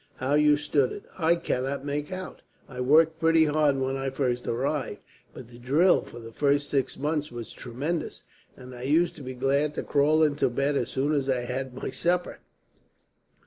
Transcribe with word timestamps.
How 0.15 0.33
you 0.33 0.57
stood 0.57 0.91
it, 0.91 1.03
I 1.19 1.35
cannot 1.35 1.85
make 1.85 2.11
out. 2.11 2.41
I 2.67 2.81
worked 2.81 3.19
pretty 3.19 3.45
hard 3.45 3.77
when 3.77 3.97
I 3.97 4.09
first 4.09 4.47
arrived; 4.47 5.03
but 5.31 5.47
the 5.51 5.59
drill 5.59 6.01
for 6.01 6.17
the 6.17 6.31
first 6.31 6.71
six 6.71 6.97
months 6.97 7.31
was 7.31 7.53
tremendous, 7.53 8.23
and 8.57 8.73
I 8.73 8.81
used 8.81 9.15
to 9.17 9.21
be 9.21 9.35
glad 9.35 9.75
to 9.75 9.83
crawl 9.83 10.23
into 10.23 10.49
bed, 10.49 10.75
as 10.75 10.89
soon 10.89 11.11
as 11.13 11.29
I 11.29 11.41
had 11.41 11.49
had 11.67 11.73
my 11.75 11.91
supper. 11.91 12.39